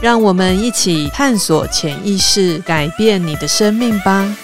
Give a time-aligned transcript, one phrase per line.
[0.00, 4.36] 让我们一起探索潜意识，改变你的生命吧。